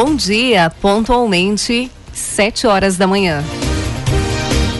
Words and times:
Bom 0.00 0.14
dia, 0.14 0.70
pontualmente, 0.80 1.90
7 2.12 2.68
horas 2.68 2.96
da 2.96 3.04
manhã. 3.04 3.42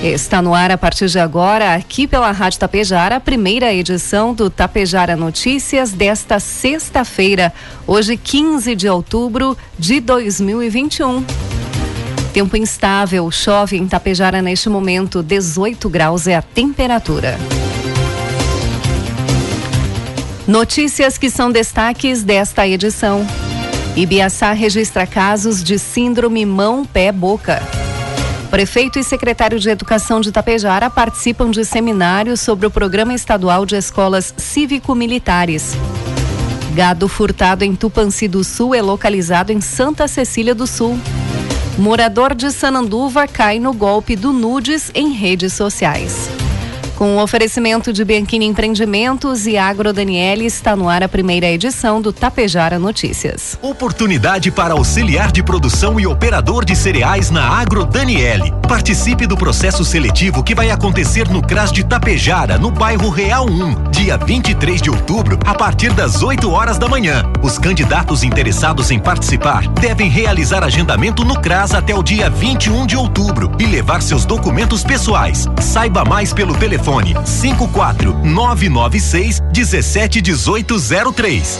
Está 0.00 0.40
no 0.40 0.54
ar 0.54 0.70
a 0.70 0.78
partir 0.78 1.09
de 1.09 1.18
agora, 1.18 1.74
aqui 1.74 2.06
pela 2.06 2.30
Rádio 2.30 2.60
Tapejara, 2.60 3.16
a 3.16 3.20
primeira 3.20 3.74
edição 3.74 4.32
do 4.32 4.48
Tapejara 4.48 5.16
Notícias 5.16 5.90
desta 5.90 6.38
sexta-feira, 6.38 7.52
hoje 7.84 8.16
15 8.16 8.76
de 8.76 8.88
outubro 8.88 9.59
de 9.76 9.98
2021. 9.98 11.24
Tempo 12.32 12.56
instável, 12.56 13.28
chove 13.32 13.76
em 13.76 13.88
Tapejara 13.88 14.40
neste 14.40 14.68
momento, 14.68 15.20
18 15.20 15.88
graus 15.88 16.28
é 16.28 16.37
a 16.37 16.42
temperatura. 16.42 17.37
Notícias 20.46 21.18
que 21.18 21.28
são 21.28 21.50
destaques 21.50 22.23
desta 22.23 22.68
edição. 22.68 23.26
Ibiaçá 23.98 24.52
registra 24.52 25.05
casos 25.09 25.61
de 25.61 25.77
síndrome 25.77 26.47
mão-pé-boca. 26.47 27.60
Prefeito 28.49 28.96
e 28.96 29.02
secretário 29.02 29.59
de 29.59 29.68
Educação 29.68 30.21
de 30.21 30.30
Tapejara 30.30 30.88
participam 30.88 31.51
de 31.51 31.65
seminários 31.65 32.40
sobre 32.40 32.65
o 32.65 32.71
Programa 32.71 33.13
Estadual 33.13 33.66
de 33.66 33.74
Escolas 33.74 34.32
Cívico-Militares. 34.37 35.73
Gado 36.77 37.09
furtado 37.09 37.65
em 37.65 37.74
Tupanci 37.74 38.29
do 38.29 38.45
Sul 38.45 38.73
é 38.73 38.80
localizado 38.80 39.52
em 39.52 39.60
Santa 39.60 40.07
Cecília 40.07 40.55
do 40.55 40.68
Sul. 40.68 40.96
Morador 41.77 42.37
de 42.37 42.52
Sananduva 42.52 43.27
cai 43.27 43.59
no 43.59 43.73
golpe 43.73 44.15
do 44.15 44.33
nudes 44.33 44.93
em 44.95 45.10
redes 45.10 45.55
sociais. 45.55 46.30
Com 46.99 47.16
o 47.16 47.23
oferecimento 47.23 47.93
de 47.93 48.04
Bianchini 48.04 48.45
Empreendimentos 48.45 49.46
e 49.46 49.57
Agro 49.57 49.93
Daniele, 49.93 50.46
está 50.46 50.74
no 50.74 50.88
ar 50.88 51.01
a 51.01 51.09
primeira 51.09 51.46
edição 51.46 52.02
do 52.02 52.13
Tapejara 52.13 52.77
Notícias. 52.77 53.57
Oportunidade 53.63 54.51
para 54.51 54.74
auxiliar 54.74 55.30
de 55.30 55.40
produção 55.40 56.01
e 56.01 56.09
operador 56.09 56.65
de 56.65 56.74
cereais 56.74 57.30
na 57.30 57.57
Agro 57.57 57.85
Daniele. 57.85 58.52
Participe 58.66 59.29
do 59.29 59.37
processo 59.37 59.85
seletivo 59.85 60.43
que 60.43 60.57
vai 60.57 60.73
acontecer 60.73 61.29
no 61.29 61.40
CRAS 61.40 61.71
de 61.71 61.85
Tapejara, 61.85 62.59
no 62.59 62.68
bairro 62.68 63.10
Real 63.10 63.46
1, 63.46 63.93
dia 63.93 64.16
23 64.16 64.83
de 64.83 64.91
outubro, 64.91 65.38
a 65.47 65.55
partir 65.55 65.93
das 65.93 66.21
8 66.21 66.50
horas 66.50 66.78
da 66.78 66.88
manhã. 66.88 67.22
Os 67.41 67.59
candidatos 67.59 68.25
interessados 68.25 68.91
em 68.91 68.99
participar 68.99 69.69
devem 69.69 70.10
realizar 70.10 70.65
agendamento 70.65 71.25
no 71.25 71.41
CRAS 71.41 71.75
até 71.75 71.94
o 71.94 72.03
dia 72.03 72.28
21 72.28 72.87
de 72.87 72.97
outubro 72.97 73.53
e 73.56 73.66
levar 73.66 74.03
seus 74.03 74.25
documentos 74.25 74.83
pessoais. 74.83 75.47
Saiba 75.60 76.05
mais 76.05 76.33
pelo 76.33 76.56
telefone 76.56 76.88
telefone 76.88 77.14
54 77.25 78.25
996 78.25 79.42
171803. 79.53 81.58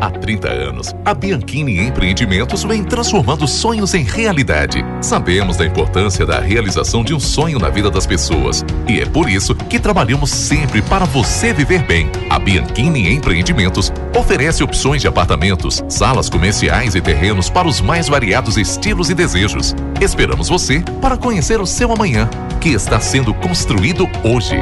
Há 0.00 0.10
30 0.10 0.48
anos, 0.48 0.94
a 1.04 1.12
Bianchini 1.12 1.78
Empreendimentos 1.78 2.64
vem 2.64 2.82
transformando 2.82 3.46
sonhos 3.46 3.92
em 3.92 4.02
realidade. 4.02 4.82
Sabemos 5.02 5.58
da 5.58 5.66
importância 5.66 6.24
da 6.24 6.40
realização 6.40 7.04
de 7.04 7.12
um 7.12 7.20
sonho 7.20 7.58
na 7.58 7.68
vida 7.68 7.90
das 7.90 8.06
pessoas 8.06 8.64
e 8.88 8.98
é 8.98 9.04
por 9.04 9.28
isso 9.28 9.54
que 9.54 9.78
trabalhamos 9.78 10.30
sempre 10.30 10.80
para 10.80 11.04
você 11.04 11.52
viver 11.52 11.84
bem. 11.84 12.10
A 12.30 12.38
Bianchini 12.38 13.12
Empreendimentos 13.12 13.92
oferece 14.18 14.62
opções 14.62 15.02
de 15.02 15.08
apartamentos, 15.08 15.84
salas 15.86 16.30
comerciais 16.30 16.94
e 16.94 17.00
terrenos 17.02 17.50
para 17.50 17.68
os 17.68 17.82
mais 17.82 18.08
variados 18.08 18.56
estilos 18.56 19.10
e 19.10 19.14
desejos. 19.14 19.76
Esperamos 20.00 20.48
você 20.48 20.80
para 21.02 21.18
conhecer 21.18 21.60
o 21.60 21.66
seu 21.66 21.92
amanhã, 21.92 22.26
que 22.60 22.68
está 22.68 23.00
sendo 23.00 23.32
construído 23.32 24.06
hoje. 24.22 24.56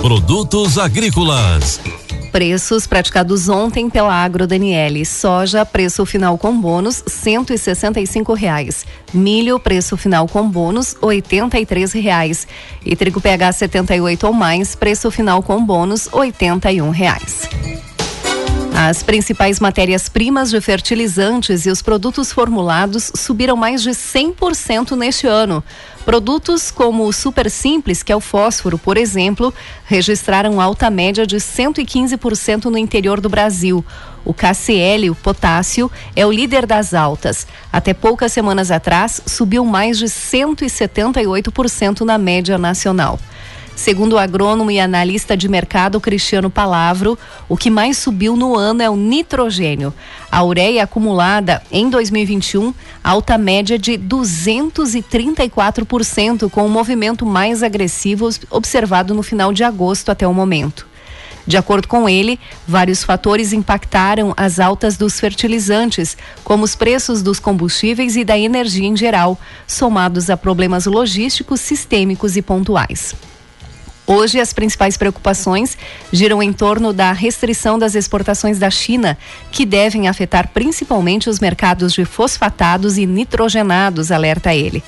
Produtos 0.00 0.78
agrícolas 0.78 1.80
Preços 2.34 2.84
praticados 2.84 3.48
ontem 3.48 3.88
pela 3.88 4.12
Agro 4.12 4.44
Daniele. 4.44 5.06
Soja, 5.06 5.64
preço 5.64 6.04
final 6.04 6.36
com 6.36 6.60
bônus, 6.60 7.00
cento 7.06 7.52
e 7.52 7.58
sessenta 7.58 8.00
e 8.00 8.08
cinco 8.08 8.34
reais. 8.34 8.84
Milho, 9.12 9.60
preço 9.60 9.96
final 9.96 10.26
com 10.26 10.48
bônus, 10.48 10.96
oitenta 11.00 11.60
e 11.60 11.64
três 11.64 11.92
reais. 11.92 12.44
E 12.84 12.96
trigo 12.96 13.20
PH 13.20 13.52
78 13.52 14.26
ou 14.26 14.32
mais, 14.32 14.74
preço 14.74 15.12
final 15.12 15.44
com 15.44 15.64
bônus, 15.64 16.08
oitenta 16.10 16.72
e 16.72 16.82
um 16.82 16.90
reais. 16.90 17.48
As 18.76 19.04
principais 19.04 19.60
matérias-primas 19.60 20.50
de 20.50 20.60
fertilizantes 20.60 21.64
e 21.64 21.70
os 21.70 21.80
produtos 21.80 22.32
formulados 22.32 23.12
subiram 23.14 23.56
mais 23.56 23.80
de 23.84 23.90
100% 23.90 24.96
neste 24.96 25.28
ano. 25.28 25.62
Produtos 26.04 26.72
como 26.72 27.06
o 27.06 27.12
Super 27.12 27.48
Simples, 27.48 28.02
que 28.02 28.10
é 28.10 28.16
o 28.16 28.20
fósforo, 28.20 28.76
por 28.76 28.96
exemplo, 28.96 29.54
registraram 29.84 30.60
alta 30.60 30.90
média 30.90 31.24
de 31.24 31.36
115% 31.36 32.64
no 32.64 32.76
interior 32.76 33.20
do 33.20 33.28
Brasil. 33.28 33.84
O 34.24 34.34
KCL, 34.34 35.08
o 35.08 35.14
potássio, 35.14 35.88
é 36.16 36.26
o 36.26 36.32
líder 36.32 36.66
das 36.66 36.94
altas. 36.94 37.46
Até 37.72 37.94
poucas 37.94 38.32
semanas 38.32 38.72
atrás, 38.72 39.22
subiu 39.24 39.64
mais 39.64 39.98
de 39.98 40.06
178% 40.06 42.00
na 42.00 42.18
média 42.18 42.58
nacional. 42.58 43.20
Segundo 43.76 44.12
o 44.12 44.18
agrônomo 44.18 44.70
e 44.70 44.78
analista 44.78 45.36
de 45.36 45.48
mercado 45.48 46.00
Cristiano 46.00 46.48
Palavro, 46.48 47.18
o 47.48 47.56
que 47.56 47.68
mais 47.68 47.98
subiu 47.98 48.36
no 48.36 48.56
ano 48.56 48.82
é 48.82 48.88
o 48.88 48.94
nitrogênio. 48.96 49.92
A 50.30 50.44
ureia 50.44 50.84
acumulada 50.84 51.60
em 51.72 51.90
2021, 51.90 52.72
alta 53.02 53.36
média 53.36 53.76
de 53.76 53.98
234%, 53.98 56.48
com 56.48 56.64
o 56.64 56.70
movimento 56.70 57.26
mais 57.26 57.64
agressivo 57.64 58.28
observado 58.48 59.12
no 59.12 59.24
final 59.24 59.52
de 59.52 59.64
agosto 59.64 60.10
até 60.10 60.24
o 60.26 60.32
momento. 60.32 60.86
De 61.46 61.58
acordo 61.58 61.86
com 61.88 62.08
ele, 62.08 62.40
vários 62.66 63.04
fatores 63.04 63.52
impactaram 63.52 64.32
as 64.36 64.58
altas 64.58 64.96
dos 64.96 65.20
fertilizantes, 65.20 66.16
como 66.42 66.64
os 66.64 66.74
preços 66.74 67.20
dos 67.22 67.38
combustíveis 67.38 68.16
e 68.16 68.24
da 68.24 68.38
energia 68.38 68.86
em 68.86 68.96
geral, 68.96 69.38
somados 69.66 70.30
a 70.30 70.38
problemas 70.38 70.86
logísticos 70.86 71.60
sistêmicos 71.60 72.36
e 72.36 72.42
pontuais. 72.42 73.14
Hoje, 74.06 74.38
as 74.38 74.52
principais 74.52 74.98
preocupações 74.98 75.78
giram 76.12 76.42
em 76.42 76.52
torno 76.52 76.92
da 76.92 77.10
restrição 77.12 77.78
das 77.78 77.94
exportações 77.94 78.58
da 78.58 78.68
China, 78.68 79.16
que 79.50 79.64
devem 79.64 80.08
afetar 80.08 80.48
principalmente 80.48 81.30
os 81.30 81.40
mercados 81.40 81.92
de 81.94 82.04
fosfatados 82.04 82.98
e 82.98 83.06
nitrogenados, 83.06 84.12
alerta 84.12 84.54
ele. 84.54 84.82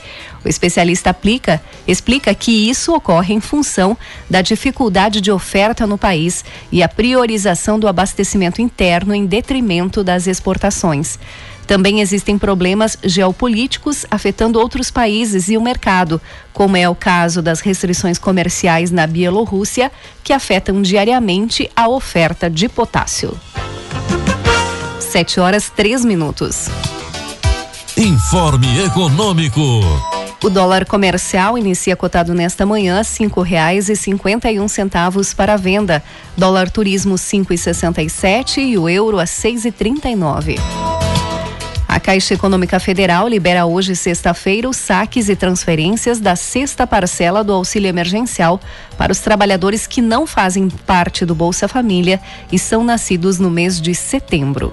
O 0.44 0.48
especialista 0.48 1.10
aplica, 1.10 1.62
explica 1.88 2.34
que 2.34 2.68
isso 2.68 2.94
ocorre 2.94 3.34
em 3.34 3.40
função 3.40 3.96
da 4.28 4.42
dificuldade 4.42 5.22
de 5.22 5.32
oferta 5.32 5.86
no 5.86 5.96
país 5.96 6.44
e 6.70 6.82
a 6.82 6.88
priorização 6.88 7.80
do 7.80 7.88
abastecimento 7.88 8.60
interno 8.60 9.14
em 9.14 9.24
detrimento 9.24 10.04
das 10.04 10.26
exportações. 10.26 11.18
Também 11.66 12.00
existem 12.00 12.38
problemas 12.38 12.96
geopolíticos 13.02 14.06
afetando 14.10 14.60
outros 14.60 14.90
países 14.90 15.48
e 15.48 15.56
o 15.56 15.60
mercado, 15.60 16.20
como 16.52 16.76
é 16.76 16.88
o 16.88 16.94
caso 16.94 17.42
das 17.42 17.60
restrições 17.60 18.18
comerciais 18.18 18.90
na 18.90 19.06
Bielorrússia, 19.06 19.90
que 20.22 20.32
afetam 20.32 20.80
diariamente 20.80 21.68
a 21.74 21.88
oferta 21.88 22.48
de 22.48 22.68
potássio. 22.68 23.38
7 25.00 25.40
horas 25.40 25.70
3 25.70 26.04
minutos. 26.04 26.68
Informe 27.96 28.84
Econômico. 28.84 29.60
O 30.44 30.50
dólar 30.50 30.84
comercial 30.84 31.56
inicia 31.56 31.96
cotado 31.96 32.34
nesta 32.34 32.66
manhã 32.66 33.02
cinco 33.02 33.40
reais 33.40 33.88
e 33.88 33.96
cinquenta 33.96 34.52
e 34.52 34.60
um 34.60 34.68
centavos 34.68 35.32
para 35.32 35.56
venda. 35.56 36.02
Dólar 36.36 36.70
turismo 36.70 37.16
cinco 37.16 37.54
e 37.54 37.58
sessenta 37.58 38.02
e 38.02 38.10
sete 38.10 38.60
e 38.60 38.76
o 38.76 38.88
euro 38.88 39.18
a 39.18 39.26
seis 39.26 39.64
e 39.64 39.72
trinta 39.72 40.10
e 40.10 40.14
nove. 40.14 40.56
A 41.88 42.00
Caixa 42.00 42.34
Econômica 42.34 42.80
Federal 42.80 43.28
libera 43.28 43.64
hoje, 43.64 43.94
sexta-feira, 43.94 44.68
os 44.68 44.76
saques 44.76 45.28
e 45.28 45.36
transferências 45.36 46.18
da 46.18 46.34
sexta 46.34 46.86
parcela 46.86 47.44
do 47.44 47.52
auxílio 47.52 47.88
emergencial 47.88 48.60
para 48.98 49.12
os 49.12 49.20
trabalhadores 49.20 49.86
que 49.86 50.02
não 50.02 50.26
fazem 50.26 50.68
parte 50.68 51.24
do 51.24 51.34
Bolsa 51.34 51.68
Família 51.68 52.20
e 52.50 52.58
são 52.58 52.82
nascidos 52.82 53.38
no 53.38 53.50
mês 53.50 53.80
de 53.80 53.94
setembro. 53.94 54.72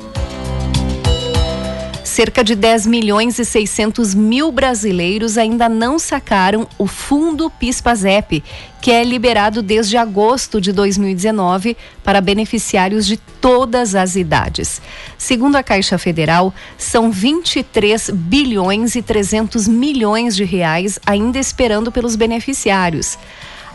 Cerca 2.14 2.44
de 2.44 2.54
10 2.54 2.86
milhões 2.86 3.40
e 3.40 3.44
600 3.44 4.14
mil 4.14 4.52
brasileiros 4.52 5.36
ainda 5.36 5.68
não 5.68 5.98
sacaram 5.98 6.68
o 6.78 6.86
fundo 6.86 7.50
PIS/PASEP, 7.50 8.44
que 8.80 8.92
é 8.92 9.04
liberado 9.04 9.64
desde 9.64 9.98
agosto 9.98 10.62
de 10.62 10.72
2019 10.72 11.76
para 12.04 12.22
beneficiários 12.22 13.08
de 13.08 13.18
todas 13.18 13.96
as 13.96 14.16
idades. 14.16 14.80
Segundo 15.18 15.56
a 15.56 15.64
Caixa 15.64 15.98
Federal, 15.98 16.54
são 16.78 17.10
23 17.10 18.12
bilhões 18.12 18.94
e 18.94 19.02
300 19.02 19.68
milhões 19.68 20.36
de 20.36 20.44
reais 20.44 21.00
ainda 21.08 21.40
esperando 21.40 21.92
pelos 21.92 22.16
beneficiários. 22.16 23.18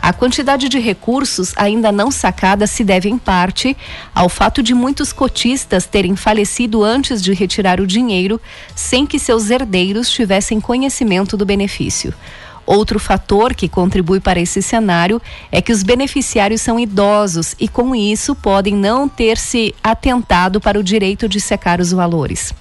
A 0.01 0.13
quantidade 0.13 0.69
de 0.69 0.79
recursos 0.79 1.53
ainda 1.57 1.91
não 1.91 2.09
sacada 2.09 2.65
se 2.65 2.83
deve, 2.83 3.09
em 3.09 3.17
parte, 3.17 3.75
ao 4.15 4.29
fato 4.29 4.63
de 4.63 4.73
muitos 4.73 5.11
cotistas 5.11 5.85
terem 5.85 6.15
falecido 6.15 6.83
antes 6.83 7.21
de 7.21 7.33
retirar 7.33 7.81
o 7.81 7.87
dinheiro, 7.87 8.39
sem 8.73 9.05
que 9.05 9.19
seus 9.19 9.49
herdeiros 9.49 10.09
tivessem 10.09 10.61
conhecimento 10.61 11.35
do 11.35 11.45
benefício. 11.45 12.13
Outro 12.65 12.99
fator 12.99 13.53
que 13.53 13.67
contribui 13.67 14.19
para 14.19 14.39
esse 14.39 14.61
cenário 14.61 15.21
é 15.51 15.61
que 15.61 15.71
os 15.71 15.83
beneficiários 15.83 16.61
são 16.61 16.79
idosos 16.79 17.55
e, 17.59 17.67
com 17.67 17.95
isso, 17.95 18.35
podem 18.35 18.75
não 18.75 19.09
ter 19.09 19.37
se 19.37 19.75
atentado 19.83 20.61
para 20.61 20.79
o 20.79 20.83
direito 20.83 21.27
de 21.27 21.41
secar 21.41 21.81
os 21.81 21.91
valores. 21.91 22.53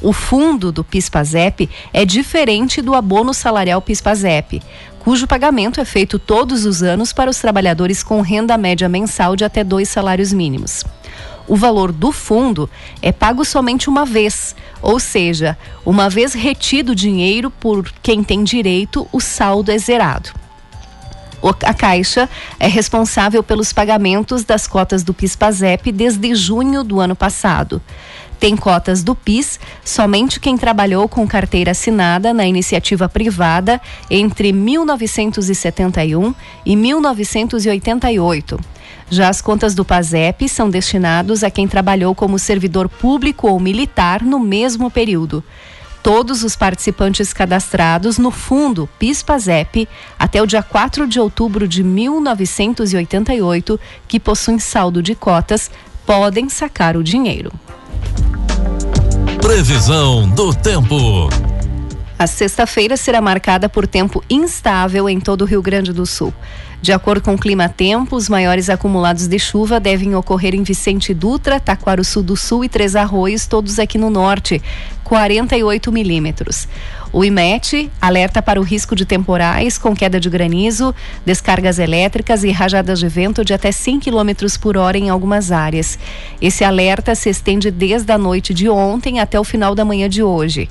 O 0.00 0.12
fundo 0.12 0.72
do 0.72 0.82
PIS/PASEP 0.82 1.70
é 1.92 2.04
diferente 2.04 2.82
do 2.82 2.92
abono 2.92 3.32
salarial 3.32 3.80
PIS/PASEP 3.80 4.60
cujo 5.02 5.26
pagamento 5.26 5.80
é 5.80 5.84
feito 5.84 6.16
todos 6.16 6.64
os 6.64 6.80
anos 6.80 7.12
para 7.12 7.28
os 7.28 7.36
trabalhadores 7.38 8.04
com 8.04 8.20
renda 8.20 8.56
média 8.56 8.88
mensal 8.88 9.34
de 9.34 9.44
até 9.44 9.64
dois 9.64 9.88
salários 9.88 10.32
mínimos. 10.32 10.84
O 11.48 11.56
valor 11.56 11.90
do 11.90 12.12
fundo 12.12 12.70
é 13.02 13.10
pago 13.10 13.44
somente 13.44 13.90
uma 13.90 14.06
vez, 14.06 14.54
ou 14.80 15.00
seja, 15.00 15.58
uma 15.84 16.08
vez 16.08 16.34
retido 16.34 16.92
o 16.92 16.94
dinheiro 16.94 17.50
por 17.50 17.90
quem 18.00 18.22
tem 18.22 18.44
direito, 18.44 19.08
o 19.10 19.20
saldo 19.20 19.72
é 19.72 19.76
zerado. 19.76 20.30
A 21.64 21.74
Caixa 21.74 22.28
é 22.58 22.68
responsável 22.68 23.42
pelos 23.42 23.72
pagamentos 23.72 24.44
das 24.44 24.66
cotas 24.66 25.02
do 25.02 25.12
PIS/PASEP 25.12 25.90
desde 25.90 26.34
junho 26.34 26.84
do 26.84 27.00
ano 27.00 27.16
passado 27.16 27.82
tem 28.42 28.56
cotas 28.56 29.04
do 29.04 29.14
PIS 29.14 29.60
somente 29.84 30.40
quem 30.40 30.58
trabalhou 30.58 31.08
com 31.08 31.24
carteira 31.28 31.70
assinada 31.70 32.34
na 32.34 32.44
iniciativa 32.44 33.08
privada 33.08 33.80
entre 34.10 34.52
1971 34.52 36.34
e 36.66 36.74
1988. 36.74 38.58
Já 39.08 39.28
as 39.28 39.40
contas 39.40 39.76
do 39.76 39.84
PASEP 39.84 40.48
são 40.48 40.68
destinados 40.68 41.44
a 41.44 41.52
quem 41.52 41.68
trabalhou 41.68 42.16
como 42.16 42.36
servidor 42.36 42.88
público 42.88 43.46
ou 43.46 43.60
militar 43.60 44.22
no 44.24 44.40
mesmo 44.40 44.90
período. 44.90 45.44
Todos 46.02 46.42
os 46.42 46.56
participantes 46.56 47.32
cadastrados 47.32 48.18
no 48.18 48.32
fundo 48.32 48.88
PIS/PASEP 48.98 49.88
até 50.18 50.42
o 50.42 50.46
dia 50.46 50.62
4 50.62 51.06
de 51.06 51.20
outubro 51.20 51.68
de 51.68 51.84
1988, 51.84 53.78
que 54.08 54.18
possuem 54.18 54.58
saldo 54.58 55.00
de 55.00 55.14
cotas, 55.14 55.70
podem 56.04 56.48
sacar 56.48 56.96
o 56.96 57.04
dinheiro. 57.04 57.52
Previsão 59.40 60.28
do 60.30 60.52
tempo. 60.52 61.28
A 62.22 62.26
sexta-feira 62.28 62.96
será 62.96 63.20
marcada 63.20 63.68
por 63.68 63.84
tempo 63.84 64.22
instável 64.30 65.08
em 65.08 65.18
todo 65.18 65.42
o 65.42 65.44
Rio 65.44 65.60
Grande 65.60 65.92
do 65.92 66.06
Sul. 66.06 66.32
De 66.80 66.92
acordo 66.92 67.20
com 67.20 67.34
o 67.34 67.38
Clima 67.38 67.68
Tempo, 67.68 68.14
os 68.14 68.28
maiores 68.28 68.70
acumulados 68.70 69.26
de 69.26 69.40
chuva 69.40 69.80
devem 69.80 70.14
ocorrer 70.14 70.54
em 70.54 70.62
Vicente 70.62 71.12
Dutra, 71.12 71.58
Taquaruçu 71.58 72.22
do 72.22 72.36
Sul 72.36 72.64
e 72.64 72.68
Três 72.68 72.94
Arroios, 72.94 73.48
todos 73.48 73.80
aqui 73.80 73.98
no 73.98 74.08
norte, 74.08 74.62
48 75.02 75.90
milímetros. 75.90 76.68
O 77.12 77.24
IMET 77.24 77.90
alerta 78.00 78.40
para 78.40 78.60
o 78.60 78.62
risco 78.62 78.94
de 78.94 79.04
temporais 79.04 79.76
com 79.76 79.92
queda 79.92 80.20
de 80.20 80.30
granizo, 80.30 80.94
descargas 81.26 81.80
elétricas 81.80 82.44
e 82.44 82.52
rajadas 82.52 83.00
de 83.00 83.08
vento 83.08 83.44
de 83.44 83.52
até 83.52 83.72
100 83.72 83.98
km 83.98 84.30
por 84.60 84.76
hora 84.76 84.96
em 84.96 85.10
algumas 85.10 85.50
áreas. 85.50 85.98
Esse 86.40 86.62
alerta 86.62 87.16
se 87.16 87.28
estende 87.28 87.68
desde 87.68 88.12
a 88.12 88.16
noite 88.16 88.54
de 88.54 88.68
ontem 88.68 89.18
até 89.18 89.40
o 89.40 89.44
final 89.44 89.74
da 89.74 89.84
manhã 89.84 90.08
de 90.08 90.22
hoje. 90.22 90.68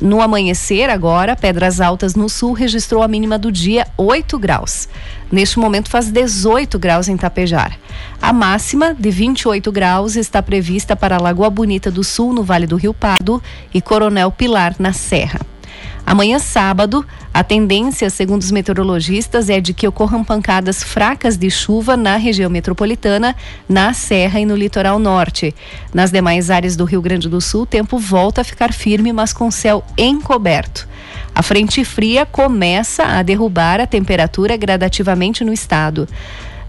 No 0.00 0.22
amanhecer, 0.22 0.88
agora, 0.88 1.36
Pedras 1.36 1.80
Altas 1.80 2.14
no 2.14 2.28
sul 2.28 2.52
registrou 2.52 3.02
a 3.02 3.08
mínima 3.08 3.38
do 3.38 3.52
dia 3.52 3.86
8 3.98 4.38
graus. 4.38 4.88
Neste 5.30 5.58
momento 5.58 5.90
faz 5.90 6.10
18 6.10 6.78
graus 6.78 7.08
em 7.08 7.16
Tapejar. 7.16 7.78
A 8.20 8.32
máxima 8.32 8.94
de 8.94 9.10
28 9.10 9.70
graus 9.70 10.16
está 10.16 10.42
prevista 10.42 10.96
para 10.96 11.20
Lagoa 11.20 11.50
Bonita 11.50 11.90
do 11.90 12.02
Sul, 12.02 12.32
no 12.32 12.42
Vale 12.42 12.66
do 12.66 12.76
Rio 12.76 12.94
Pardo, 12.94 13.42
e 13.72 13.80
Coronel 13.80 14.30
Pilar, 14.30 14.74
na 14.78 14.92
Serra. 14.92 15.40
Amanhã, 16.06 16.38
sábado, 16.38 17.04
a 17.32 17.42
tendência, 17.42 18.10
segundo 18.10 18.42
os 18.42 18.50
meteorologistas, 18.50 19.48
é 19.48 19.58
de 19.58 19.72
que 19.72 19.88
ocorram 19.88 20.22
pancadas 20.22 20.82
fracas 20.82 21.36
de 21.36 21.50
chuva 21.50 21.96
na 21.96 22.16
região 22.16 22.50
metropolitana, 22.50 23.34
na 23.66 23.94
Serra 23.94 24.38
e 24.38 24.44
no 24.44 24.54
litoral 24.54 24.98
norte. 24.98 25.54
Nas 25.94 26.10
demais 26.10 26.50
áreas 26.50 26.76
do 26.76 26.84
Rio 26.84 27.00
Grande 27.00 27.28
do 27.28 27.40
Sul, 27.40 27.62
o 27.62 27.66
tempo 27.66 27.98
volta 27.98 28.42
a 28.42 28.44
ficar 28.44 28.72
firme, 28.72 29.12
mas 29.12 29.32
com 29.32 29.50
céu 29.50 29.82
encoberto. 29.96 30.86
A 31.34 31.42
frente 31.42 31.84
fria 31.84 32.26
começa 32.26 33.02
a 33.02 33.22
derrubar 33.22 33.80
a 33.80 33.86
temperatura 33.86 34.56
gradativamente 34.56 35.42
no 35.42 35.52
estado. 35.52 36.06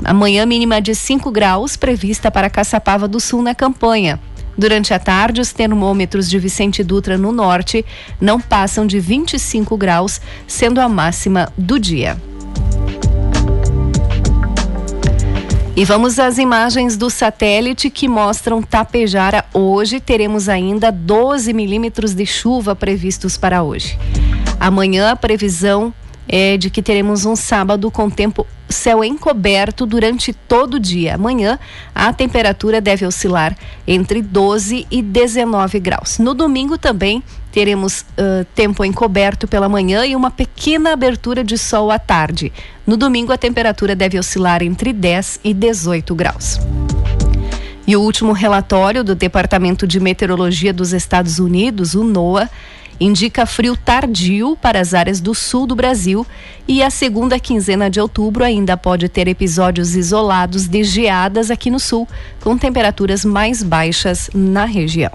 Amanhã, 0.03 0.45
mínima 0.45 0.81
de 0.81 0.95
5 0.95 1.29
graus 1.29 1.75
prevista 1.77 2.31
para 2.31 2.49
Caçapava 2.49 3.07
do 3.07 3.19
Sul 3.19 3.41
na 3.41 3.53
campanha. 3.53 4.19
Durante 4.57 4.93
a 4.93 4.99
tarde, 4.99 5.41
os 5.41 5.51
termômetros 5.51 6.29
de 6.29 6.39
Vicente 6.39 6.83
Dutra 6.83 7.17
no 7.17 7.31
norte 7.31 7.85
não 8.19 8.39
passam 8.39 8.87
de 8.87 8.99
25 8.99 9.75
graus, 9.77 10.21
sendo 10.47 10.79
a 10.79 10.87
máxima 10.87 11.51
do 11.57 11.79
dia. 11.79 12.17
E 15.77 15.83
vamos 15.83 16.19
às 16.19 16.37
imagens 16.37 16.95
do 16.95 17.09
satélite 17.09 17.89
que 17.89 18.07
mostram 18.07 18.61
Tapejara. 18.61 19.43
Hoje 19.53 19.99
teremos 19.99 20.47
ainda 20.47 20.89
12 20.89 21.51
milímetros 21.51 22.13
de 22.13 22.25
chuva 22.25 22.73
previstos 22.73 23.37
para 23.37 23.61
hoje. 23.61 23.99
Amanhã 24.57 25.11
a 25.11 25.17
previsão 25.17 25.93
é 26.27 26.57
de 26.57 26.69
que 26.69 26.81
teremos 26.81 27.25
um 27.25 27.35
sábado 27.35 27.89
com 27.91 28.09
tempo 28.09 28.45
céu 28.67 29.03
encoberto 29.03 29.85
durante 29.85 30.33
todo 30.33 30.75
o 30.75 30.79
dia. 30.79 31.15
Amanhã 31.15 31.59
a 31.93 32.11
temperatura 32.11 32.81
deve 32.81 33.05
oscilar 33.05 33.55
entre 33.87 34.21
12 34.21 34.87
e 34.89 35.01
19 35.01 35.79
graus. 35.79 36.19
No 36.19 36.33
domingo 36.33 36.77
também 36.77 37.23
teremos 37.51 38.01
uh, 38.01 38.45
tempo 38.53 38.83
encoberto 38.83 39.47
pela 39.47 39.69
manhã 39.69 40.05
e 40.05 40.15
uma 40.15 40.31
pequena 40.31 40.93
abertura 40.93 41.43
de 41.43 41.57
sol 41.57 41.91
à 41.91 41.99
tarde. 41.99 42.51
No 42.85 42.97
domingo 42.97 43.31
a 43.31 43.37
temperatura 43.37 43.95
deve 43.95 44.19
oscilar 44.19 44.61
entre 44.61 44.91
10 44.91 45.39
e 45.43 45.53
18 45.53 46.13
graus. 46.15 46.59
E 47.87 47.95
o 47.95 48.01
último 48.01 48.33
relatório 48.33 49.03
do 49.03 49.13
Departamento 49.13 49.85
de 49.85 49.99
Meteorologia 49.99 50.73
dos 50.73 50.91
Estados 50.91 51.37
Unidos, 51.37 51.93
o 51.93 52.03
NOAA, 52.03 52.49
indica 52.99 53.45
frio 53.45 53.75
tardio 53.75 54.57
para 54.61 54.79
as 54.79 54.93
áreas 54.93 55.19
do 55.19 55.33
sul 55.33 55.67
do 55.67 55.75
Brasil 55.75 56.25
e 56.67 56.81
a 56.81 56.89
segunda 56.89 57.39
quinzena 57.39 57.89
de 57.89 57.99
outubro 57.99 58.43
ainda 58.43 58.75
pode 58.75 59.07
ter 59.09 59.27
episódios 59.27 59.95
isolados 59.95 60.67
de 60.67 60.83
geadas 60.83 61.51
aqui 61.51 61.69
no 61.69 61.79
sul, 61.79 62.07
com 62.41 62.57
temperaturas 62.57 63.23
mais 63.23 63.61
baixas 63.61 64.29
na 64.33 64.65
região. 64.65 65.11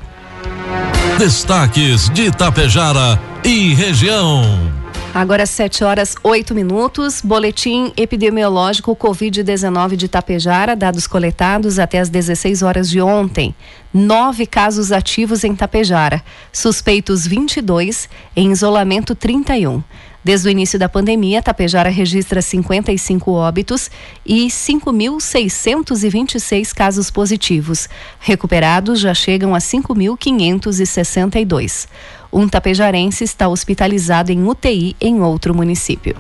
Destaques 1.19 2.09
de 2.11 2.27
Itapejara 2.27 3.21
e 3.45 3.75
região. 3.75 4.80
Agora 5.13 5.45
7 5.45 5.83
horas 5.83 6.15
8 6.23 6.55
minutos. 6.55 7.21
Boletim 7.21 7.93
epidemiológico 7.97 8.95
Covid-19 8.95 9.97
de 9.97 10.07
Tapejara, 10.09 10.77
dados 10.77 11.09
coletados 11.09 11.81
até 11.81 11.99
as 11.99 12.09
16 12.09 12.63
horas 12.63 12.89
de 12.89 13.01
ontem. 13.01 13.53
Nove 13.93 14.47
casos 14.47 14.93
ativos 14.93 15.43
em 15.43 15.57
Tapejara, 15.57 16.23
suspeitos 16.53 17.27
22, 17.27 18.09
em 18.37 18.53
isolamento 18.53 19.17
31. 19.17 19.83
Desde 20.23 20.49
o 20.49 20.51
início 20.51 20.79
da 20.79 20.87
pandemia, 20.89 21.43
Tapejara 21.43 21.89
registra 21.89 22.41
55 22.43 23.33
óbitos 23.33 23.91
e 24.25 24.47
5.626 24.49 26.73
casos 26.73 27.11
positivos. 27.11 27.89
Recuperados 28.21 29.01
já 29.01 29.13
chegam 29.15 29.53
a 29.55 29.59
5.562. 29.59 31.89
Um 32.33 32.49
tapejarense 32.49 33.25
está 33.25 33.49
hospitalizado 33.49 34.31
em 34.31 34.47
UTI 34.47 34.97
em 35.01 35.21
outro 35.21 35.55
município. 35.55 36.17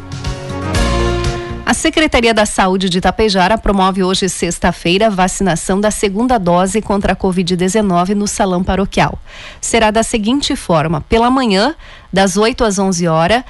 A 1.71 1.73
Secretaria 1.73 2.35
da 2.35 2.45
Saúde 2.45 2.89
de 2.89 2.99
Itapejara 2.99 3.57
promove 3.57 4.03
hoje, 4.03 4.29
sexta-feira, 4.29 5.07
a 5.07 5.09
vacinação 5.09 5.81
da 5.81 5.93
segunda 5.93 6.37
dose 6.37 6.83
contra 6.83 7.13
a 7.13 7.17
Covid-19 7.17 8.09
no 8.15 8.27
Salão 8.27 8.65
Paroquial. 8.65 9.17
Será 9.61 9.93
da 9.93 10.03
seguinte 10.03 10.57
forma: 10.57 11.01
pela 11.03 11.31
manhã, 11.31 11.77
das 12.13 12.37
8 12.37 12.65
às 12.65 12.77
11 12.77 13.07
horas, 13.07 13.45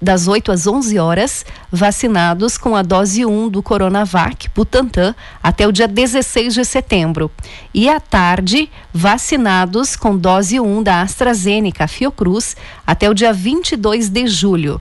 das 0.00 0.28
8 0.28 0.52
às 0.52 0.66
11 0.66 0.98
horas, 0.98 1.44
vacinados 1.70 2.56
com 2.56 2.76
a 2.76 2.82
dose 2.82 3.26
1 3.26 3.48
do 3.48 3.62
Coronavac, 3.62 4.48
Butantan, 4.54 5.14
até 5.42 5.66
o 5.66 5.72
dia 5.72 5.88
16 5.88 6.54
de 6.54 6.64
setembro. 6.64 7.30
E 7.74 7.88
à 7.88 7.98
tarde, 7.98 8.70
vacinados 8.92 9.96
com 9.96 10.16
dose 10.16 10.60
1 10.60 10.82
da 10.82 11.02
AstraZeneca, 11.02 11.88
Fiocruz, 11.88 12.56
até 12.86 13.10
o 13.10 13.14
dia 13.14 13.32
22 13.32 14.08
de 14.08 14.26
julho. 14.26 14.80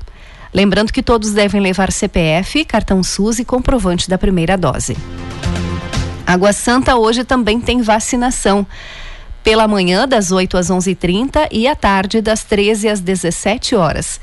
Lembrando 0.53 0.93
que 0.93 1.03
todos 1.03 1.31
devem 1.31 1.61
levar 1.61 1.91
CPF, 1.91 2.63
cartão 2.65 3.03
SUS 3.03 3.39
e 3.39 3.45
comprovante 3.45 4.09
da 4.09 4.17
primeira 4.17 4.57
dose. 4.57 4.95
Água 6.25 6.51
Santa 6.53 6.95
hoje 6.95 7.23
também 7.23 7.59
tem 7.59 7.81
vacinação 7.81 8.65
pela 9.43 9.67
manhã 9.67 10.05
das 10.07 10.31
8 10.31 10.57
às 10.57 10.69
11h30 10.69 11.47
e 11.51 11.67
à 11.67 11.75
tarde 11.75 12.21
das 12.21 12.43
13 12.43 12.89
às 12.89 12.99
17 12.99 13.75
horas. 13.75 14.19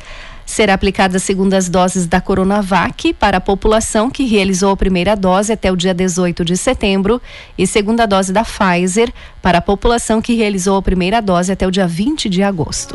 Será 0.47 0.75
aplicada 0.75 1.19
segundas 1.19 1.69
doses 1.69 2.07
da 2.07 2.21
Coronavac 2.21 3.13
para 3.15 3.39
a 3.39 3.41
população 3.41 4.11
que 4.11 4.25
realizou 4.25 4.71
a 4.71 4.77
primeira 4.77 5.17
dose 5.17 5.53
até 5.53 5.73
o 5.73 5.77
dia 5.77 5.95
18 5.95 6.45
de 6.45 6.57
setembro 6.57 7.21
e 7.57 7.67
segunda 7.67 8.07
dose 8.07 8.33
da 8.33 8.45
Pfizer 8.45 9.13
para 9.41 9.59
a 9.59 9.63
população 9.63 10.21
que 10.21 10.35
realizou 10.35 10.77
a 10.77 10.83
primeira 10.83 11.21
dose 11.21 11.51
até 11.51 11.67
o 11.67 11.71
dia 11.71 11.87
20 11.87 12.29
de 12.29 12.43
agosto. 12.43 12.95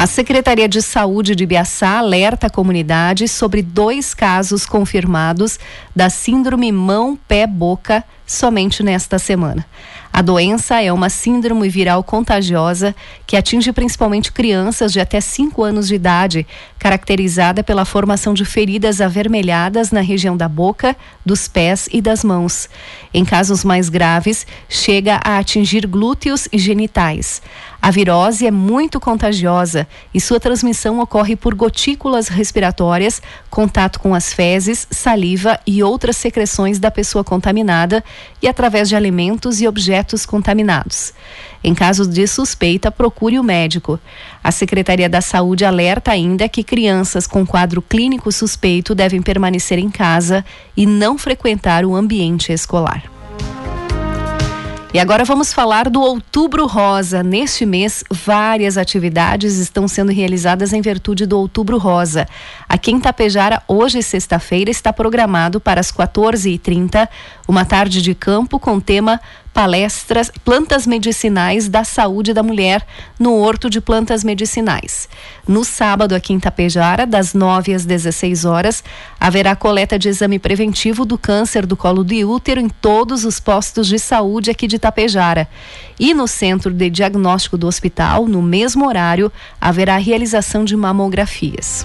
A 0.00 0.06
Secretaria 0.06 0.66
de 0.66 0.80
Saúde 0.80 1.36
de 1.36 1.44
Biaçá 1.44 1.98
alerta 1.98 2.46
a 2.46 2.50
comunidade 2.50 3.28
sobre 3.28 3.60
dois 3.60 4.14
casos 4.14 4.64
confirmados 4.64 5.58
da 5.94 6.08
síndrome 6.08 6.72
mão-pé-boca 6.72 8.02
somente 8.26 8.82
nesta 8.82 9.18
semana. 9.18 9.66
A 10.12 10.22
doença 10.22 10.82
é 10.82 10.92
uma 10.92 11.08
síndrome 11.08 11.68
viral 11.68 12.02
contagiosa 12.02 12.94
que 13.26 13.36
atinge 13.36 13.72
principalmente 13.72 14.32
crianças 14.32 14.92
de 14.92 14.98
até 14.98 15.20
5 15.20 15.62
anos 15.62 15.86
de 15.86 15.94
idade, 15.94 16.46
caracterizada 16.78 17.62
pela 17.62 17.84
formação 17.84 18.34
de 18.34 18.44
feridas 18.44 19.00
avermelhadas 19.00 19.92
na 19.92 20.00
região 20.00 20.36
da 20.36 20.48
boca, 20.48 20.96
dos 21.24 21.46
pés 21.46 21.88
e 21.92 22.02
das 22.02 22.24
mãos. 22.24 22.68
Em 23.14 23.24
casos 23.24 23.64
mais 23.64 23.88
graves, 23.88 24.46
chega 24.68 25.20
a 25.24 25.38
atingir 25.38 25.86
glúteos 25.86 26.48
e 26.52 26.58
genitais. 26.58 27.40
A 27.82 27.90
virose 27.90 28.46
é 28.46 28.50
muito 28.50 29.00
contagiosa 29.00 29.88
e 30.12 30.20
sua 30.20 30.38
transmissão 30.38 31.00
ocorre 31.00 31.34
por 31.34 31.54
gotículas 31.54 32.28
respiratórias, 32.28 33.22
contato 33.48 33.98
com 33.98 34.14
as 34.14 34.34
fezes, 34.34 34.86
saliva 34.90 35.58
e 35.66 35.82
outras 35.82 36.18
secreções 36.18 36.78
da 36.78 36.90
pessoa 36.90 37.24
contaminada 37.24 38.04
e 38.42 38.46
através 38.46 38.86
de 38.86 38.96
alimentos 38.96 39.62
e 39.62 39.66
objetos 39.66 40.26
contaminados. 40.26 41.14
Em 41.64 41.74
caso 41.74 42.06
de 42.06 42.26
suspeita, 42.26 42.90
procure 42.90 43.38
o 43.38 43.44
médico. 43.44 43.98
A 44.44 44.52
Secretaria 44.52 45.08
da 45.08 45.22
Saúde 45.22 45.64
alerta 45.64 46.10
ainda 46.10 46.48
que 46.50 46.62
crianças 46.62 47.26
com 47.26 47.46
quadro 47.46 47.80
clínico 47.80 48.30
suspeito 48.30 48.94
devem 48.94 49.22
permanecer 49.22 49.78
em 49.78 49.90
casa 49.90 50.44
e 50.76 50.84
não 50.84 51.16
frequentar 51.16 51.86
o 51.86 51.96
ambiente 51.96 52.52
escolar. 52.52 53.19
E 54.92 54.98
agora 54.98 55.24
vamos 55.24 55.52
falar 55.52 55.88
do 55.88 56.00
Outubro 56.00 56.66
Rosa. 56.66 57.22
Neste 57.22 57.64
mês, 57.64 58.02
várias 58.10 58.76
atividades 58.76 59.56
estão 59.56 59.86
sendo 59.86 60.10
realizadas 60.10 60.72
em 60.72 60.80
virtude 60.80 61.26
do 61.26 61.38
Outubro 61.38 61.78
Rosa. 61.78 62.26
Aqui 62.68 62.90
em 62.90 62.98
Tapejara, 62.98 63.62
hoje, 63.68 64.02
sexta-feira, 64.02 64.68
está 64.68 64.92
programado 64.92 65.60
para 65.60 65.78
as 65.78 65.92
14h30 65.92 67.08
uma 67.46 67.64
tarde 67.64 68.02
de 68.02 68.16
campo 68.16 68.58
com 68.58 68.80
tema 68.80 69.20
palestras 69.60 70.32
Plantas 70.42 70.86
Medicinais 70.86 71.68
da 71.68 71.84
Saúde 71.84 72.32
da 72.32 72.42
Mulher 72.42 72.82
no 73.18 73.34
Horto 73.34 73.68
de 73.68 73.78
Plantas 73.78 74.24
Medicinais. 74.24 75.06
No 75.46 75.66
sábado, 75.66 76.14
aqui 76.14 76.32
em 76.32 76.40
Tapejara, 76.40 77.06
das 77.06 77.34
9 77.34 77.74
às 77.74 77.84
16 77.84 78.46
horas, 78.46 78.82
haverá 79.20 79.54
coleta 79.54 79.98
de 79.98 80.08
exame 80.08 80.38
preventivo 80.38 81.04
do 81.04 81.18
câncer 81.18 81.66
do 81.66 81.76
colo 81.76 82.02
do 82.02 82.14
útero 82.26 82.58
em 82.58 82.70
todos 82.70 83.26
os 83.26 83.38
postos 83.38 83.86
de 83.86 83.98
saúde 83.98 84.50
aqui 84.50 84.66
de 84.66 84.78
Tapejara. 84.78 85.46
E 85.98 86.14
no 86.14 86.26
centro 86.26 86.72
de 86.72 86.88
diagnóstico 86.88 87.58
do 87.58 87.66
hospital, 87.66 88.26
no 88.26 88.40
mesmo 88.40 88.88
horário, 88.88 89.30
haverá 89.60 89.96
a 89.96 89.98
realização 89.98 90.64
de 90.64 90.74
mamografias. 90.74 91.84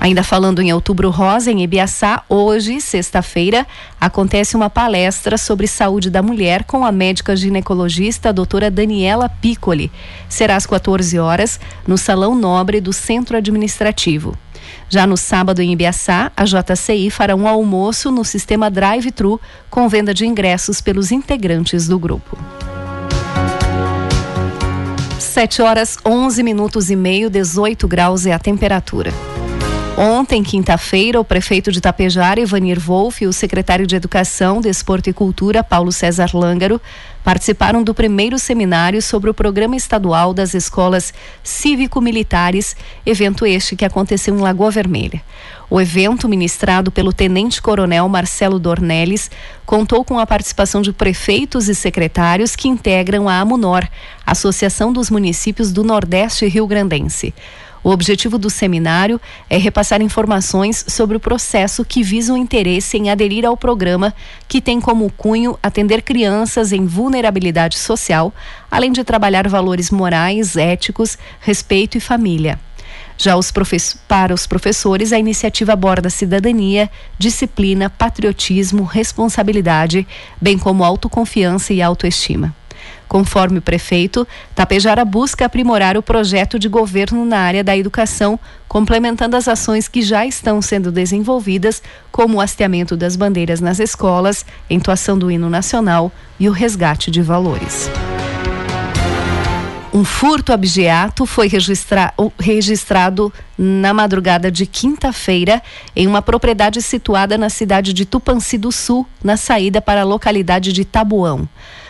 Ainda 0.00 0.22
falando 0.22 0.60
em 0.60 0.72
Outubro 0.72 1.10
Rosa, 1.10 1.50
em 1.50 1.62
Ibiaçá, 1.62 2.22
hoje, 2.28 2.80
sexta-feira, 2.80 3.66
acontece 4.00 4.56
uma 4.56 4.70
palestra 4.70 5.36
sobre 5.36 5.66
saúde 5.66 6.08
da 6.08 6.22
mulher 6.22 6.62
com 6.64 6.84
a 6.84 6.92
médica 6.92 7.34
ginecologista 7.34 8.28
a 8.28 8.32
doutora 8.32 8.70
Daniela 8.70 9.28
Piccoli. 9.28 9.90
Será 10.28 10.54
às 10.54 10.66
14 10.66 11.18
horas, 11.18 11.58
no 11.86 11.98
Salão 11.98 12.36
Nobre 12.36 12.80
do 12.80 12.92
Centro 12.92 13.36
Administrativo. 13.36 14.36
Já 14.88 15.06
no 15.06 15.16
sábado 15.16 15.60
em 15.60 15.72
Ibiaçá, 15.72 16.30
a 16.36 16.44
JCI 16.44 17.10
fará 17.10 17.34
um 17.34 17.48
almoço 17.48 18.10
no 18.10 18.24
sistema 18.24 18.70
drive-thru 18.70 19.40
com 19.68 19.88
venda 19.88 20.14
de 20.14 20.26
ingressos 20.26 20.80
pelos 20.80 21.10
integrantes 21.10 21.88
do 21.88 21.98
grupo. 21.98 22.38
7 25.18 25.62
horas 25.62 25.98
11 26.04 26.42
minutos 26.42 26.90
e 26.90 26.96
meio, 26.96 27.28
18 27.28 27.86
graus 27.86 28.26
é 28.26 28.32
a 28.32 28.38
temperatura. 28.38 29.12
Ontem, 30.00 30.44
quinta-feira, 30.44 31.20
o 31.20 31.24
prefeito 31.24 31.72
de 31.72 31.80
Tapejara, 31.80 32.38
Ivanir 32.38 32.78
Wolff, 32.78 33.24
e 33.24 33.26
o 33.26 33.32
secretário 33.32 33.84
de 33.84 33.96
Educação, 33.96 34.60
Desporto 34.60 35.10
e 35.10 35.12
Cultura, 35.12 35.64
Paulo 35.64 35.90
César 35.90 36.30
Lângaro, 36.34 36.80
participaram 37.24 37.82
do 37.82 37.92
primeiro 37.92 38.38
seminário 38.38 39.02
sobre 39.02 39.28
o 39.28 39.34
Programa 39.34 39.74
Estadual 39.74 40.32
das 40.32 40.54
Escolas 40.54 41.12
Cívico-Militares, 41.42 42.76
evento 43.04 43.44
este 43.44 43.74
que 43.74 43.84
aconteceu 43.84 44.36
em 44.36 44.40
Lagoa 44.40 44.70
Vermelha. 44.70 45.20
O 45.68 45.80
evento, 45.80 46.28
ministrado 46.28 46.92
pelo 46.92 47.12
Tenente-Coronel 47.12 48.08
Marcelo 48.08 48.60
Dornelles, 48.60 49.28
contou 49.66 50.04
com 50.04 50.16
a 50.20 50.26
participação 50.26 50.80
de 50.80 50.92
prefeitos 50.92 51.68
e 51.68 51.74
secretários 51.74 52.54
que 52.54 52.68
integram 52.68 53.28
a 53.28 53.40
AMUNOR, 53.40 53.84
Associação 54.24 54.92
dos 54.92 55.10
Municípios 55.10 55.72
do 55.72 55.82
Nordeste 55.82 56.46
Rio 56.46 56.68
Grandense. 56.68 57.34
O 57.82 57.90
objetivo 57.90 58.38
do 58.38 58.50
seminário 58.50 59.20
é 59.48 59.56
repassar 59.56 60.02
informações 60.02 60.84
sobre 60.88 61.16
o 61.16 61.20
processo 61.20 61.84
que 61.84 62.02
visa 62.02 62.32
o 62.32 62.36
interesse 62.36 62.96
em 62.96 63.10
aderir 63.10 63.44
ao 63.44 63.56
programa, 63.56 64.14
que 64.46 64.60
tem 64.60 64.80
como 64.80 65.10
cunho 65.12 65.58
atender 65.62 66.02
crianças 66.02 66.72
em 66.72 66.86
vulnerabilidade 66.86 67.78
social, 67.78 68.32
além 68.70 68.92
de 68.92 69.04
trabalhar 69.04 69.48
valores 69.48 69.90
morais, 69.90 70.56
éticos, 70.56 71.16
respeito 71.40 71.96
e 71.96 72.00
família. 72.00 72.58
Já 73.16 73.36
os 73.36 73.52
para 74.06 74.32
os 74.32 74.46
professores, 74.46 75.12
a 75.12 75.18
iniciativa 75.18 75.72
aborda 75.72 76.08
cidadania, 76.08 76.88
disciplina, 77.18 77.90
patriotismo, 77.90 78.84
responsabilidade, 78.84 80.06
bem 80.40 80.56
como 80.56 80.84
autoconfiança 80.84 81.72
e 81.72 81.82
autoestima. 81.82 82.54
Conforme 83.08 83.58
o 83.58 83.62
prefeito, 83.62 84.28
Tapejara 84.54 85.02
busca 85.04 85.46
aprimorar 85.46 85.96
o 85.96 86.02
projeto 86.02 86.58
de 86.58 86.68
governo 86.68 87.24
na 87.24 87.38
área 87.38 87.64
da 87.64 87.74
educação, 87.74 88.38
complementando 88.68 89.34
as 89.34 89.48
ações 89.48 89.88
que 89.88 90.02
já 90.02 90.26
estão 90.26 90.60
sendo 90.60 90.92
desenvolvidas, 90.92 91.82
como 92.12 92.36
o 92.36 92.40
hasteamento 92.40 92.96
das 92.96 93.16
bandeiras 93.16 93.60
nas 93.60 93.80
escolas, 93.80 94.44
entoação 94.68 95.18
do 95.18 95.30
hino 95.30 95.48
nacional 95.48 96.12
e 96.38 96.48
o 96.48 96.52
resgate 96.52 97.10
de 97.10 97.22
valores. 97.22 97.90
Um 99.92 100.04
furto 100.04 100.52
abjeato 100.52 101.24
foi 101.24 101.48
registra 101.48 102.12
registrado 102.38 103.32
na 103.56 103.94
madrugada 103.94 104.50
de 104.52 104.66
quinta-feira 104.66 105.62
em 105.96 106.06
uma 106.06 106.20
propriedade 106.20 106.82
situada 106.82 107.38
na 107.38 107.48
cidade 107.48 107.94
de 107.94 108.04
Tupanci 108.04 108.58
do 108.58 108.70
Sul, 108.70 109.06
na 109.24 109.38
saída 109.38 109.80
para 109.80 110.02
a 110.02 110.04
localidade 110.04 110.74
de 110.74 110.84
Tabuão 110.84 111.48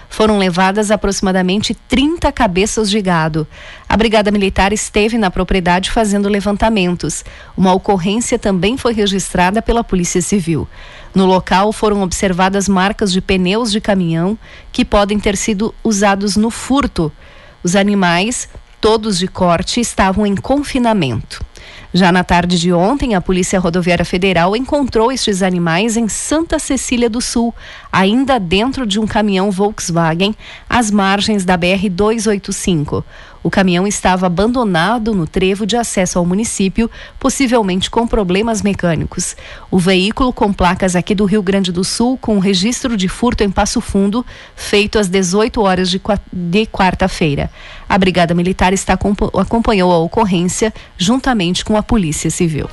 foram 0.08 0.38
levadas 0.38 0.90
aproximadamente 0.90 1.74
30 1.74 2.30
cabeças 2.32 2.90
de 2.90 3.00
gado. 3.00 3.46
A 3.88 3.96
Brigada 3.96 4.30
Militar 4.30 4.72
esteve 4.72 5.18
na 5.18 5.30
propriedade 5.30 5.90
fazendo 5.90 6.28
levantamentos. 6.28 7.24
Uma 7.56 7.72
ocorrência 7.72 8.38
também 8.38 8.76
foi 8.76 8.92
registrada 8.92 9.60
pela 9.60 9.84
Polícia 9.84 10.22
Civil. 10.22 10.66
No 11.14 11.26
local 11.26 11.72
foram 11.72 12.02
observadas 12.02 12.68
marcas 12.68 13.12
de 13.12 13.20
pneus 13.20 13.70
de 13.70 13.80
caminhão 13.80 14.38
que 14.72 14.84
podem 14.84 15.18
ter 15.18 15.36
sido 15.36 15.74
usados 15.82 16.36
no 16.36 16.50
furto. 16.50 17.12
Os 17.62 17.74
animais, 17.76 18.48
todos 18.80 19.18
de 19.18 19.28
corte, 19.28 19.80
estavam 19.80 20.26
em 20.26 20.36
confinamento. 20.36 21.44
Já 21.92 22.12
na 22.12 22.22
tarde 22.22 22.58
de 22.58 22.70
ontem, 22.70 23.14
a 23.14 23.20
Polícia 23.20 23.58
Rodoviária 23.58 24.04
Federal 24.04 24.54
encontrou 24.54 25.10
estes 25.10 25.42
animais 25.42 25.96
em 25.96 26.06
Santa 26.06 26.58
Cecília 26.58 27.08
do 27.08 27.20
Sul, 27.20 27.54
ainda 27.90 28.38
dentro 28.38 28.86
de 28.86 29.00
um 29.00 29.06
caminhão 29.06 29.50
Volkswagen, 29.50 30.34
às 30.68 30.90
margens 30.90 31.46
da 31.46 31.56
BR 31.56 31.88
285. 31.90 33.02
O 33.42 33.50
caminhão 33.50 33.86
estava 33.86 34.26
abandonado 34.26 35.14
no 35.14 35.26
trevo 35.26 35.64
de 35.64 35.76
acesso 35.76 36.18
ao 36.18 36.26
município, 36.26 36.90
possivelmente 37.18 37.90
com 37.90 38.06
problemas 38.06 38.60
mecânicos. 38.60 39.36
O 39.70 39.78
veículo 39.78 40.32
com 40.32 40.52
placas 40.52 40.94
aqui 40.94 41.14
do 41.14 41.24
Rio 41.24 41.42
Grande 41.42 41.72
do 41.72 41.84
Sul, 41.84 42.18
com 42.18 42.38
registro 42.38 42.96
de 42.96 43.08
furto 43.08 43.44
em 43.44 43.50
Passo 43.50 43.80
Fundo, 43.80 44.26
feito 44.54 44.98
às 44.98 45.08
18 45.08 45.62
horas 45.62 45.88
de, 45.88 46.66
quarta-feira. 46.66 47.50
A 47.88 47.96
Brigada 47.96 48.34
Militar 48.34 48.72
está 48.72 48.92
acompanhou 48.92 49.92
a 49.92 49.98
ocorrência 49.98 50.72
juntamente 50.96 51.64
com 51.64 51.76
a 51.76 51.82
Polícia 51.82 52.30
Civil. 52.30 52.68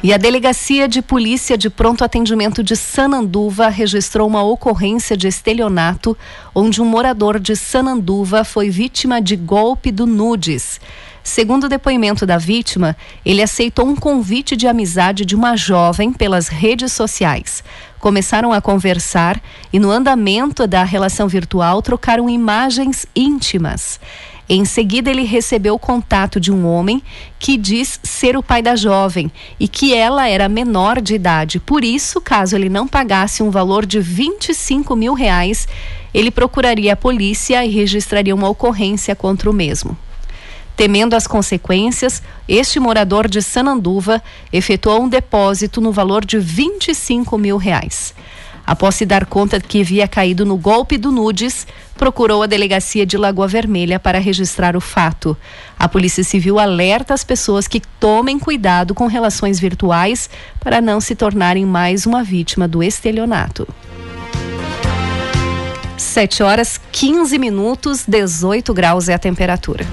E 0.00 0.14
a 0.14 0.16
Delegacia 0.16 0.86
de 0.86 1.02
Polícia 1.02 1.58
de 1.58 1.68
Pronto 1.68 2.04
Atendimento 2.04 2.62
de 2.62 2.76
Sananduva 2.76 3.68
registrou 3.68 4.28
uma 4.28 4.42
ocorrência 4.42 5.16
de 5.16 5.26
estelionato, 5.26 6.16
onde 6.54 6.80
um 6.80 6.84
morador 6.84 7.40
de 7.40 7.56
Sananduva 7.56 8.44
foi 8.44 8.70
vítima 8.70 9.20
de 9.20 9.34
golpe 9.34 9.90
do 9.90 10.06
nudes. 10.06 10.80
Segundo 11.28 11.64
o 11.64 11.68
depoimento 11.68 12.24
da 12.24 12.38
vítima, 12.38 12.96
ele 13.22 13.42
aceitou 13.42 13.86
um 13.86 13.94
convite 13.94 14.56
de 14.56 14.66
amizade 14.66 15.26
de 15.26 15.36
uma 15.36 15.58
jovem 15.58 16.10
pelas 16.10 16.48
redes 16.48 16.90
sociais. 16.90 17.62
Começaram 18.00 18.50
a 18.50 18.62
conversar 18.62 19.38
e, 19.70 19.78
no 19.78 19.90
andamento 19.90 20.66
da 20.66 20.82
relação 20.84 21.28
virtual, 21.28 21.82
trocaram 21.82 22.30
imagens 22.30 23.06
íntimas. 23.14 24.00
Em 24.48 24.64
seguida, 24.64 25.10
ele 25.10 25.22
recebeu 25.22 25.74
o 25.74 25.78
contato 25.78 26.40
de 26.40 26.50
um 26.50 26.66
homem 26.66 27.02
que 27.38 27.58
diz 27.58 28.00
ser 28.02 28.34
o 28.34 28.42
pai 28.42 28.62
da 28.62 28.74
jovem 28.74 29.30
e 29.60 29.68
que 29.68 29.94
ela 29.94 30.26
era 30.26 30.48
menor 30.48 30.98
de 30.98 31.14
idade. 31.14 31.60
Por 31.60 31.84
isso, 31.84 32.22
caso 32.22 32.56
ele 32.56 32.70
não 32.70 32.88
pagasse 32.88 33.42
um 33.42 33.50
valor 33.50 33.84
de 33.84 34.00
25 34.00 34.96
mil 34.96 35.12
reais, 35.12 35.68
ele 36.14 36.30
procuraria 36.30 36.94
a 36.94 36.96
polícia 36.96 37.62
e 37.66 37.68
registraria 37.68 38.34
uma 38.34 38.48
ocorrência 38.48 39.14
contra 39.14 39.50
o 39.50 39.52
mesmo. 39.52 39.94
Temendo 40.78 41.14
as 41.14 41.26
consequências, 41.26 42.22
este 42.48 42.78
morador 42.78 43.26
de 43.26 43.42
Sananduva 43.42 44.22
efetuou 44.52 45.02
um 45.02 45.08
depósito 45.08 45.80
no 45.80 45.90
valor 45.90 46.24
de 46.24 46.38
25 46.38 47.36
mil 47.36 47.56
reais. 47.56 48.14
Após 48.64 48.94
se 48.94 49.04
dar 49.04 49.26
conta 49.26 49.58
que 49.58 49.80
havia 49.80 50.06
caído 50.06 50.46
no 50.46 50.56
golpe 50.56 50.96
do 50.96 51.10
nudes, 51.10 51.66
procurou 51.96 52.44
a 52.44 52.46
delegacia 52.46 53.04
de 53.04 53.16
Lagoa 53.16 53.48
Vermelha 53.48 53.98
para 53.98 54.20
registrar 54.20 54.76
o 54.76 54.80
fato. 54.80 55.36
A 55.76 55.88
Polícia 55.88 56.22
Civil 56.22 56.60
alerta 56.60 57.12
as 57.12 57.24
pessoas 57.24 57.66
que 57.66 57.82
tomem 57.98 58.38
cuidado 58.38 58.94
com 58.94 59.08
relações 59.08 59.58
virtuais 59.58 60.30
para 60.60 60.80
não 60.80 61.00
se 61.00 61.16
tornarem 61.16 61.66
mais 61.66 62.06
uma 62.06 62.22
vítima 62.22 62.68
do 62.68 62.84
estelionato. 62.84 63.66
7 65.96 66.44
horas 66.44 66.80
15 66.92 67.36
minutos, 67.36 68.04
18 68.06 68.72
graus 68.72 69.08
é 69.08 69.14
a 69.14 69.18
temperatura. 69.18 69.84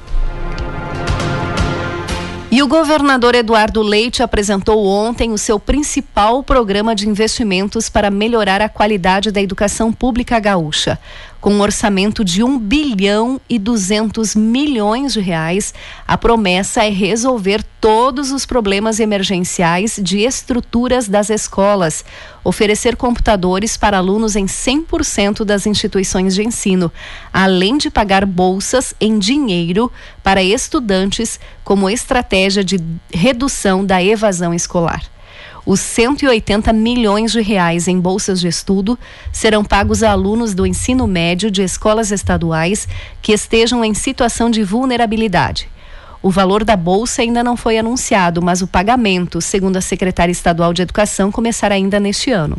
E 2.57 2.63
o 2.63 2.67
governador 2.67 3.35
Eduardo 3.35 3.83
Leite 3.83 4.23
apresentou 4.23 4.87
ontem 4.87 5.31
o 5.31 5.37
seu 5.37 5.61
principal 5.61 6.43
programa 6.43 6.95
de 6.95 7.07
investimentos 7.07 7.91
para 7.91 8.11
melhorar 8.11 8.63
a 8.63 8.69
qualidade 8.71 9.31
da 9.31 9.43
educação 9.43 9.93
pública 9.93 10.41
gaúcha 10.41 10.99
com 11.41 11.53
um 11.53 11.61
orçamento 11.61 12.25
de 12.25 12.43
1 12.43 12.59
bilhão 12.59 13.41
e 13.49 13.59
200 13.59 14.35
milhões 14.35 15.13
de 15.13 15.21
reais, 15.21 15.73
a 16.07 16.17
promessa 16.19 16.85
é 16.85 16.91
resolver 16.91 17.63
todos 17.81 18.33
os 18.33 18.45
problemas 18.45 18.99
emergenciais 18.99 19.99
de 20.03 20.21
estruturas 20.21 21.09
das 21.09 21.31
escolas, 21.31 22.05
oferecer 22.43 22.97
computadores 22.97 23.77
para 23.77 23.99
alunos 23.99 24.37
em 24.37 24.47
100% 24.47 25.45
das 25.45 25.67
instituições 25.67 26.35
de 26.35 26.43
ensino, 26.43 26.91
além 27.33 27.79
de 27.79 27.91
pagar 27.91 28.25
bolsas 28.25 28.95
em 29.01 29.19
dinheiro 29.19 29.91
para 30.23 30.43
estudantes 30.43 31.39
como 31.63 31.91
estratégia 31.91 32.65
de 32.65 32.81
redução 33.13 33.85
da 33.85 34.03
evasão 34.03 34.53
escolar. 34.53 35.16
Os 35.67 35.81
180 35.81 36.73
milhões 36.73 37.33
de 37.33 37.43
reais 37.43 37.89
em 37.89 37.99
bolsas 37.99 38.39
de 38.39 38.47
estudo 38.47 38.97
serão 39.33 39.65
pagos 39.65 40.05
a 40.05 40.13
alunos 40.13 40.55
do 40.55 40.65
ensino 40.65 41.09
médio 41.09 41.51
de 41.51 41.61
escolas 41.61 42.13
estaduais 42.13 42.87
que 43.21 43.33
estejam 43.33 43.85
em 43.85 43.93
situação 43.93 44.49
de 44.49 44.63
vulnerabilidade. 44.63 45.69
O 46.23 46.31
valor 46.31 46.63
da 46.63 46.77
bolsa 46.77 47.23
ainda 47.23 47.43
não 47.43 47.57
foi 47.57 47.79
anunciado, 47.79 48.41
mas 48.41 48.63
o 48.63 48.67
pagamento, 48.69 49.41
segundo 49.41 49.77
a 49.77 49.81
secretária 49.81 50.31
estadual 50.31 50.73
de 50.73 50.83
Educação, 50.83 51.33
começará 51.33 51.75
ainda 51.75 51.99
neste 51.99 52.31
ano. 52.31 52.57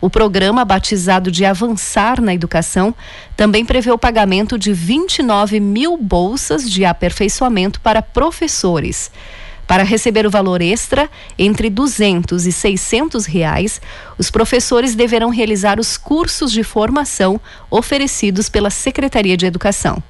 O 0.00 0.08
programa, 0.08 0.64
batizado 0.64 1.30
de 1.30 1.44
Avançar 1.44 2.18
na 2.18 2.32
Educação, 2.32 2.94
também 3.36 3.62
prevê 3.62 3.90
o 3.90 3.98
pagamento 3.98 4.56
de 4.56 4.72
29 4.72 5.60
mil 5.60 5.98
bolsas 5.98 6.70
de 6.70 6.86
aperfeiçoamento 6.86 7.78
para 7.80 8.00
professores. 8.00 9.10
Para 9.68 9.84
receber 9.84 10.26
o 10.26 10.30
valor 10.30 10.62
extra, 10.62 11.10
entre 11.38 11.68
200 11.68 12.46
e 12.46 12.50
600 12.50 13.26
reais, 13.26 13.82
os 14.16 14.30
professores 14.30 14.94
deverão 14.94 15.28
realizar 15.28 15.78
os 15.78 15.98
cursos 15.98 16.50
de 16.50 16.64
formação 16.64 17.38
oferecidos 17.70 18.48
pela 18.48 18.70
Secretaria 18.70 19.36
de 19.36 19.44
Educação. 19.44 20.02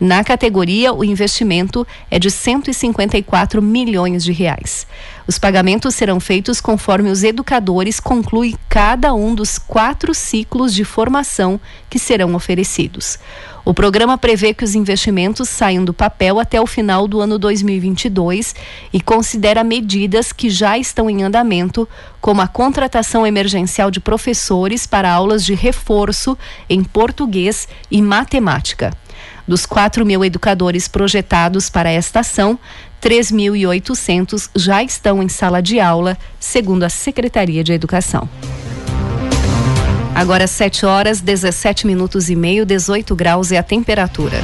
Na 0.00 0.24
categoria, 0.24 0.92
o 0.92 1.04
investimento 1.04 1.86
é 2.10 2.18
de 2.18 2.30
154 2.30 3.62
milhões 3.62 4.24
de 4.24 4.32
reais. 4.32 4.86
Os 5.26 5.38
pagamentos 5.38 5.94
serão 5.94 6.18
feitos 6.18 6.60
conforme 6.60 7.08
os 7.10 7.22
educadores 7.22 8.00
concluem 8.00 8.56
cada 8.68 9.14
um 9.14 9.34
dos 9.34 9.58
quatro 9.58 10.12
ciclos 10.12 10.74
de 10.74 10.84
formação 10.84 11.60
que 11.88 11.98
serão 11.98 12.34
oferecidos. 12.34 13.18
O 13.64 13.72
programa 13.72 14.18
prevê 14.18 14.52
que 14.52 14.64
os 14.64 14.74
investimentos 14.74 15.48
saiam 15.48 15.84
do 15.84 15.94
papel 15.94 16.40
até 16.40 16.60
o 16.60 16.66
final 16.66 17.06
do 17.06 17.20
ano 17.20 17.38
2022 17.38 18.56
e 18.92 19.00
considera 19.00 19.62
medidas 19.62 20.32
que 20.32 20.50
já 20.50 20.76
estão 20.76 21.08
em 21.08 21.22
andamento, 21.22 21.88
como 22.20 22.40
a 22.40 22.48
contratação 22.48 23.24
emergencial 23.24 23.88
de 23.88 24.00
professores 24.00 24.84
para 24.84 25.12
aulas 25.12 25.44
de 25.44 25.54
reforço 25.54 26.36
em 26.68 26.82
português 26.82 27.68
e 27.88 28.02
matemática. 28.02 28.92
Dos 29.46 29.66
4 29.66 30.04
mil 30.06 30.24
educadores 30.24 30.88
projetados 30.88 31.68
para 31.68 31.90
esta 31.90 32.20
ação, 32.20 32.58
3.800 33.02 34.50
já 34.54 34.82
estão 34.82 35.22
em 35.22 35.28
sala 35.28 35.60
de 35.60 35.80
aula, 35.80 36.16
segundo 36.38 36.84
a 36.84 36.88
Secretaria 36.88 37.64
de 37.64 37.72
Educação. 37.72 38.28
Agora 40.14 40.46
7 40.46 40.86
horas, 40.86 41.20
17 41.20 41.86
minutos 41.86 42.30
e 42.30 42.36
meio, 42.36 42.64
18 42.64 43.16
graus 43.16 43.50
é 43.50 43.58
a 43.58 43.62
temperatura. 43.62 44.40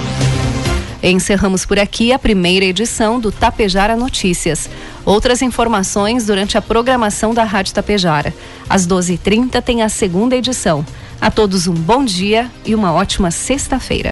Encerramos 1.01 1.65
por 1.65 1.79
aqui 1.79 2.13
a 2.13 2.19
primeira 2.19 2.65
edição 2.65 3.21
do 3.21 3.31
Tapejara 3.31 3.97
Notícias. 3.97 4.69
Outras 5.05 5.43
informações 5.43 6.27
durante 6.27 6.59
a 6.59 6.63
programação 6.63 7.33
da 7.33 7.45
Rádio 7.45 7.75
Tapejara. 7.75 8.35
Às 8.69 8.87
12h30 8.87 9.63
tem 9.63 9.83
a 9.83 9.89
segunda 9.89 10.35
edição. 10.35 10.85
A 11.21 11.31
todos 11.31 11.69
um 11.69 11.75
bom 11.75 12.05
dia 12.05 12.51
e 12.65 12.75
uma 12.75 12.93
ótima 12.93 13.31
sexta-feira. 13.31 14.07